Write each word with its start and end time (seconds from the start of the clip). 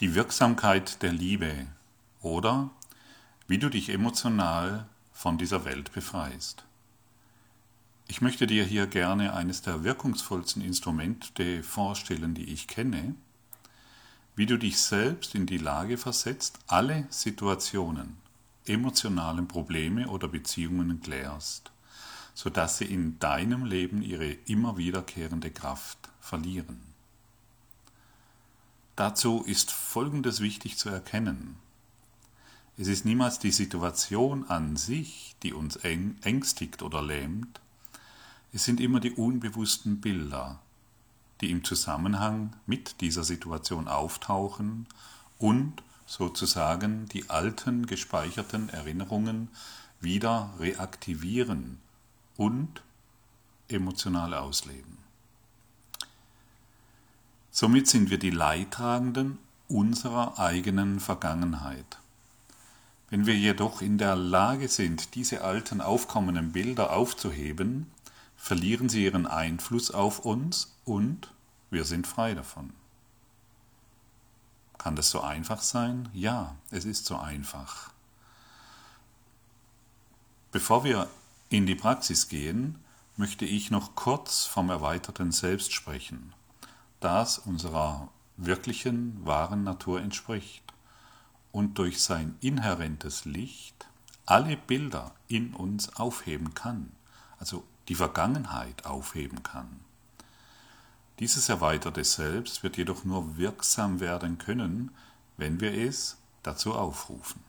Die 0.00 0.14
Wirksamkeit 0.14 1.02
der 1.02 1.12
Liebe 1.12 1.66
oder 2.22 2.70
wie 3.48 3.58
du 3.58 3.68
dich 3.68 3.88
emotional 3.88 4.86
von 5.12 5.38
dieser 5.38 5.64
Welt 5.64 5.90
befreist. 5.90 6.62
Ich 8.06 8.20
möchte 8.20 8.46
dir 8.46 8.62
hier 8.62 8.86
gerne 8.86 9.34
eines 9.34 9.60
der 9.60 9.82
wirkungsvollsten 9.82 10.62
Instrumente 10.62 11.64
vorstellen, 11.64 12.34
die 12.34 12.44
ich 12.44 12.68
kenne, 12.68 13.16
wie 14.36 14.46
du 14.46 14.56
dich 14.56 14.78
selbst 14.78 15.34
in 15.34 15.46
die 15.46 15.58
Lage 15.58 15.98
versetzt, 15.98 16.60
alle 16.68 17.08
Situationen, 17.10 18.18
emotionalen 18.66 19.48
Probleme 19.48 20.06
oder 20.06 20.28
Beziehungen 20.28 21.02
klärst, 21.02 21.72
sodass 22.34 22.78
sie 22.78 22.84
in 22.84 23.18
deinem 23.18 23.64
Leben 23.64 24.02
ihre 24.02 24.30
immer 24.46 24.76
wiederkehrende 24.76 25.50
Kraft 25.50 25.98
verlieren. 26.20 26.88
Dazu 28.98 29.44
ist 29.46 29.70
Folgendes 29.70 30.40
wichtig 30.40 30.76
zu 30.76 30.88
erkennen. 30.88 31.54
Es 32.76 32.88
ist 32.88 33.04
niemals 33.04 33.38
die 33.38 33.52
Situation 33.52 34.50
an 34.50 34.74
sich, 34.74 35.36
die 35.44 35.52
uns 35.52 35.76
ängstigt 35.76 36.82
oder 36.82 37.00
lähmt, 37.00 37.60
es 38.52 38.64
sind 38.64 38.80
immer 38.80 38.98
die 38.98 39.12
unbewussten 39.12 40.00
Bilder, 40.00 40.58
die 41.40 41.52
im 41.52 41.62
Zusammenhang 41.62 42.56
mit 42.66 43.00
dieser 43.00 43.22
Situation 43.22 43.86
auftauchen 43.86 44.88
und 45.38 45.80
sozusagen 46.04 47.06
die 47.06 47.30
alten 47.30 47.86
gespeicherten 47.86 48.68
Erinnerungen 48.68 49.46
wieder 50.00 50.52
reaktivieren 50.58 51.78
und 52.36 52.82
emotional 53.68 54.34
ausleben. 54.34 54.97
Somit 57.60 57.88
sind 57.88 58.08
wir 58.08 58.18
die 58.18 58.30
Leidtragenden 58.30 59.36
unserer 59.66 60.38
eigenen 60.38 61.00
Vergangenheit. 61.00 61.98
Wenn 63.10 63.26
wir 63.26 63.36
jedoch 63.36 63.82
in 63.82 63.98
der 63.98 64.14
Lage 64.14 64.68
sind, 64.68 65.16
diese 65.16 65.42
alten 65.42 65.80
aufkommenden 65.80 66.52
Bilder 66.52 66.92
aufzuheben, 66.92 67.90
verlieren 68.36 68.88
sie 68.88 69.02
ihren 69.02 69.26
Einfluss 69.26 69.90
auf 69.90 70.20
uns 70.20 70.76
und 70.84 71.32
wir 71.68 71.82
sind 71.82 72.06
frei 72.06 72.34
davon. 72.34 72.72
Kann 74.78 74.94
das 74.94 75.10
so 75.10 75.22
einfach 75.22 75.60
sein? 75.60 76.08
Ja, 76.12 76.54
es 76.70 76.84
ist 76.84 77.06
so 77.06 77.16
einfach. 77.16 77.90
Bevor 80.52 80.84
wir 80.84 81.10
in 81.48 81.66
die 81.66 81.74
Praxis 81.74 82.28
gehen, 82.28 82.78
möchte 83.16 83.46
ich 83.46 83.72
noch 83.72 83.96
kurz 83.96 84.44
vom 84.44 84.70
erweiterten 84.70 85.32
Selbst 85.32 85.72
sprechen 85.72 86.34
das 87.00 87.38
unserer 87.38 88.08
wirklichen, 88.36 89.24
wahren 89.24 89.64
Natur 89.64 90.00
entspricht 90.00 90.62
und 91.52 91.78
durch 91.78 92.02
sein 92.02 92.36
inhärentes 92.40 93.24
Licht 93.24 93.86
alle 94.26 94.56
Bilder 94.56 95.12
in 95.26 95.54
uns 95.54 95.96
aufheben 95.96 96.54
kann, 96.54 96.92
also 97.38 97.64
die 97.88 97.94
Vergangenheit 97.94 98.84
aufheben 98.86 99.42
kann. 99.42 99.80
Dieses 101.18 101.48
erweiterte 101.48 102.04
Selbst 102.04 102.62
wird 102.62 102.76
jedoch 102.76 103.04
nur 103.04 103.38
wirksam 103.38 104.00
werden 104.00 104.38
können, 104.38 104.90
wenn 105.36 105.60
wir 105.60 105.72
es 105.72 106.18
dazu 106.42 106.74
aufrufen. 106.74 107.42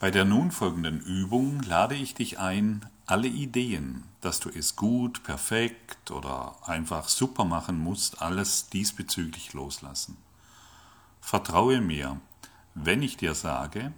Bei 0.00 0.10
der 0.10 0.24
nun 0.24 0.50
folgenden 0.50 1.00
Übung 1.00 1.62
lade 1.62 1.94
ich 1.94 2.14
dich 2.14 2.38
ein, 2.38 2.84
alle 3.06 3.28
Ideen, 3.28 4.04
dass 4.20 4.40
du 4.40 4.48
es 4.48 4.76
gut, 4.76 5.22
perfekt 5.24 6.10
oder 6.10 6.56
einfach 6.66 7.08
super 7.08 7.44
machen 7.44 7.78
musst, 7.78 8.22
alles 8.22 8.70
diesbezüglich 8.70 9.52
loslassen. 9.52 10.16
Vertraue 11.20 11.80
mir, 11.80 12.20
wenn 12.74 13.02
ich 13.02 13.16
dir 13.16 13.34
sage, 13.34 13.92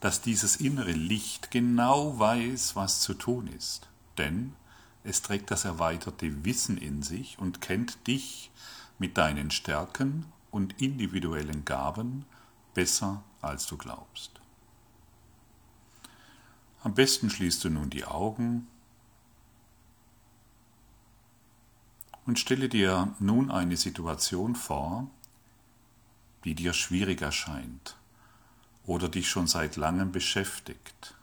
dass 0.00 0.22
dieses 0.22 0.56
innere 0.56 0.92
Licht 0.92 1.50
genau 1.50 2.18
weiß, 2.18 2.76
was 2.76 3.00
zu 3.00 3.14
tun 3.14 3.48
ist, 3.48 3.88
denn 4.16 4.54
es 5.02 5.22
trägt 5.22 5.50
das 5.50 5.64
erweiterte 5.64 6.44
Wissen 6.44 6.78
in 6.78 7.02
sich 7.02 7.38
und 7.38 7.60
kennt 7.60 8.06
dich 8.06 8.50
mit 8.98 9.16
deinen 9.16 9.50
Stärken 9.50 10.26
und 10.50 10.80
individuellen 10.80 11.64
Gaben 11.64 12.24
besser, 12.74 13.22
als 13.40 13.66
du 13.66 13.76
glaubst. 13.76 14.37
Am 16.88 16.94
besten 16.94 17.28
schließt 17.28 17.64
du 17.64 17.68
nun 17.68 17.90
die 17.90 18.06
Augen 18.06 18.66
und 22.24 22.38
stelle 22.38 22.70
dir 22.70 23.14
nun 23.18 23.50
eine 23.50 23.76
Situation 23.76 24.54
vor, 24.54 25.10
die 26.44 26.54
dir 26.54 26.72
schwierig 26.72 27.20
erscheint 27.20 27.98
oder 28.86 29.10
dich 29.10 29.28
schon 29.28 29.46
seit 29.46 29.76
langem 29.76 30.12
beschäftigt 30.12 31.14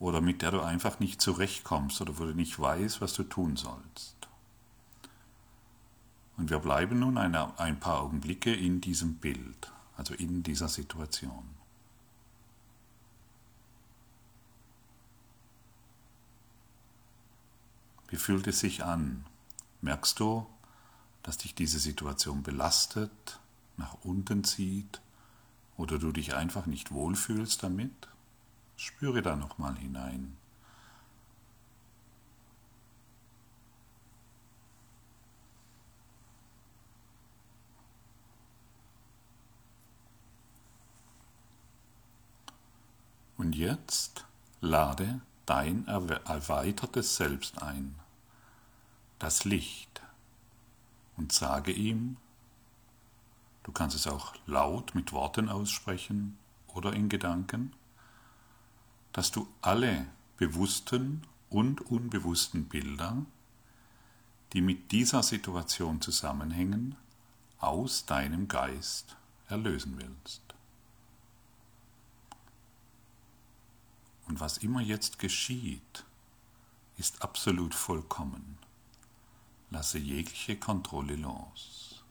oder 0.00 0.20
mit 0.20 0.42
der 0.42 0.50
du 0.50 0.62
einfach 0.62 0.98
nicht 0.98 1.22
zurechtkommst 1.22 2.00
oder 2.00 2.18
wo 2.18 2.24
du 2.24 2.34
nicht 2.34 2.58
weißt, 2.58 3.00
was 3.00 3.14
du 3.14 3.22
tun 3.22 3.56
sollst. 3.56 4.16
Und 6.38 6.50
wir 6.50 6.58
bleiben 6.58 6.98
nun 6.98 7.18
ein 7.18 7.78
paar 7.78 8.00
Augenblicke 8.00 8.52
in 8.52 8.80
diesem 8.80 9.14
Bild, 9.14 9.70
also 9.96 10.12
in 10.14 10.42
dieser 10.42 10.68
Situation. 10.68 11.59
Wie 18.10 18.16
fühlt 18.16 18.48
es 18.48 18.58
sich 18.58 18.84
an? 18.84 19.24
Merkst 19.82 20.18
du, 20.18 20.44
dass 21.22 21.38
dich 21.38 21.54
diese 21.54 21.78
Situation 21.78 22.42
belastet, 22.42 23.38
nach 23.76 23.96
unten 24.02 24.42
zieht 24.42 25.00
oder 25.76 25.98
du 25.98 26.10
dich 26.10 26.34
einfach 26.34 26.66
nicht 26.66 26.90
wohlfühlst 26.90 27.62
damit? 27.62 28.08
Spüre 28.76 29.22
da 29.22 29.36
nochmal 29.36 29.76
hinein. 29.76 30.36
Und 43.36 43.54
jetzt 43.54 44.26
lade 44.60 45.20
dein 45.46 45.86
erweitertes 45.86 47.16
Selbst 47.16 47.62
ein, 47.62 47.94
das 49.18 49.44
Licht, 49.44 50.00
und 51.20 51.32
sage 51.32 51.70
ihm, 51.70 52.16
du 53.62 53.72
kannst 53.72 53.94
es 53.94 54.06
auch 54.06 54.34
laut 54.46 54.94
mit 54.94 55.12
Worten 55.12 55.50
aussprechen 55.50 56.38
oder 56.68 56.94
in 56.94 57.10
Gedanken, 57.10 57.74
dass 59.12 59.30
du 59.30 59.46
alle 59.60 60.06
bewussten 60.38 61.26
und 61.50 61.82
unbewussten 61.82 62.64
Bilder, 62.66 63.26
die 64.54 64.62
mit 64.62 64.92
dieser 64.92 65.22
Situation 65.22 66.00
zusammenhängen, 66.00 66.96
aus 67.58 68.06
deinem 68.06 68.48
Geist 68.48 69.16
erlösen 69.48 69.98
willst. 69.98 70.49
Und 74.30 74.38
was 74.38 74.58
immer 74.58 74.80
jetzt 74.80 75.18
geschieht, 75.18 76.04
ist 76.96 77.20
absolut 77.20 77.74
vollkommen. 77.74 78.58
Lasse 79.70 79.98
jegliche 79.98 80.56
Kontrolle 80.56 81.16
los. 81.16 82.04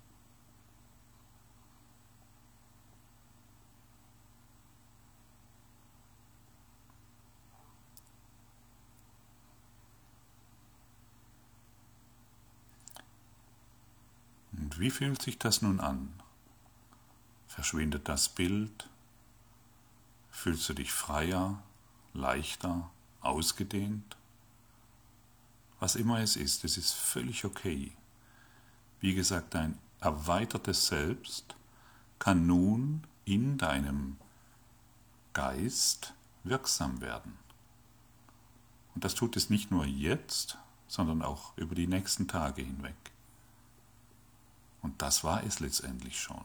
Und 14.51 14.77
wie 14.77 14.89
fühlt 14.89 15.21
sich 15.21 15.39
das 15.39 15.61
nun 15.61 15.79
an? 15.79 16.11
Verschwindet 17.47 18.09
das 18.09 18.27
Bild? 18.27 18.89
Fühlst 20.31 20.67
du 20.67 20.73
dich 20.73 20.91
freier, 20.91 21.63
leichter, 22.13 22.89
ausgedehnt. 23.21 24.17
Was 25.79 25.95
immer 25.95 26.19
es 26.19 26.35
ist, 26.35 26.63
es 26.63 26.77
ist 26.77 26.93
völlig 26.93 27.45
okay. 27.45 27.91
Wie 28.99 29.13
gesagt, 29.13 29.53
dein 29.55 29.77
erweitertes 30.01 30.87
Selbst 30.87 31.55
kann 32.19 32.45
nun 32.45 33.03
in 33.25 33.57
deinem 33.57 34.17
Geist 35.33 36.13
wirksam 36.43 36.99
werden. 37.01 37.37
Und 38.95 39.03
das 39.03 39.15
tut 39.15 39.37
es 39.37 39.49
nicht 39.49 39.71
nur 39.71 39.85
jetzt, 39.85 40.57
sondern 40.87 41.21
auch 41.21 41.55
über 41.57 41.75
die 41.75 41.87
nächsten 41.87 42.27
Tage 42.27 42.61
hinweg. 42.61 42.95
Und 44.81 45.01
das 45.01 45.23
war 45.23 45.43
es 45.43 45.59
letztendlich 45.59 46.19
schon. 46.19 46.43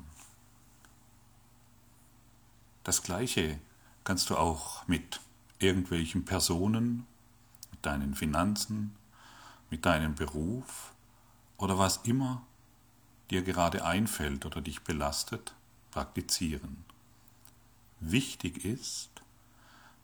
Das 2.85 3.03
Gleiche 3.03 3.59
kannst 4.05 4.29
du 4.31 4.37
auch 4.37 4.87
mit 4.87 5.21
irgendwelchen 5.65 6.25
Personen, 6.25 7.07
mit 7.71 7.85
deinen 7.85 8.15
Finanzen, 8.15 8.95
mit 9.71 9.85
deinem 9.87 10.15
Beruf 10.15 10.93
oder 11.57 11.79
was 11.79 11.99
immer 12.05 12.43
dir 13.31 13.43
gerade 13.43 13.85
einfällt 13.85 14.47
oder 14.47 14.61
dich 14.61 14.83
belastet, 14.83 15.55
praktizieren. 15.91 16.85
Wichtig 18.01 18.65
ist, 18.65 19.11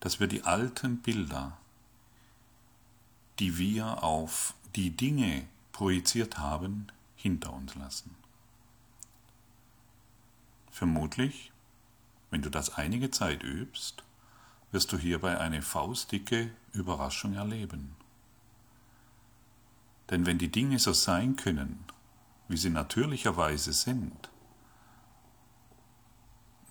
dass 0.01 0.21
wir 0.21 0.27
die 0.27 0.45
alten 0.45 0.99
Bilder, 0.99 1.59
die 3.39 3.59
wir 3.59 4.03
auf 4.03 4.55
die 4.75 4.91
Dinge 4.91 5.47
projiziert 5.73 6.39
haben, 6.39 6.87
hinter 7.17 7.53
uns 7.53 7.75
lassen. 7.75 8.15
Vermutlich, 10.71 11.53
wenn 12.31 12.43
du 12.43 12.51
das 12.51 12.71
einige 12.71 13.11
Zeit 13.11 13.43
übst, 13.43 14.03
wirst 14.72 14.93
du 14.93 14.99
hierbei 14.99 15.38
eine 15.38 15.62
faustdicke 15.62 16.50
Überraschung 16.72 17.34
erleben. 17.34 17.96
Denn 20.11 20.26
wenn 20.26 20.38
die 20.38 20.50
Dinge 20.50 20.78
so 20.78 20.93
sein 20.93 21.37
können, 21.37 21.84
wie 22.49 22.56
sie 22.56 22.70
natürlicherweise 22.70 23.72
sind, 23.72 24.31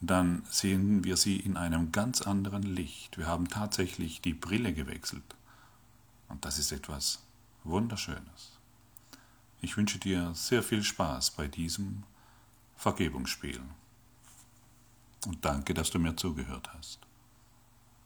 dann 0.02 0.44
sehen 0.50 1.04
wir 1.04 1.18
sie 1.18 1.38
in 1.38 1.58
einem 1.58 1.92
ganz 1.92 2.22
anderen 2.22 2.64
Licht. 2.64 3.18
Wir 3.18 3.28
haben 3.28 3.50
tatsächlich 3.50 4.22
die 4.22 4.34
Brille 4.34 4.74
gewechselt. 4.74 5.36
Und 6.30 6.46
das 6.46 6.58
ist 6.58 6.72
etwas 6.72 7.24
Wunderschönes. 7.64 8.60
Ich 9.62 9.76
wünsche 9.76 10.00
dir 10.00 10.34
sehr 10.36 10.64
viel 10.64 10.84
Spaß 10.84 11.32
bei 11.32 11.48
diesem 11.48 12.04
Vergebungsspiel. 12.78 13.60
Und 15.26 15.44
danke, 15.44 15.74
dass 15.74 15.92
du 15.92 16.00
mir 16.00 16.16
zugehört 16.16 16.74
hast. 16.74 17.09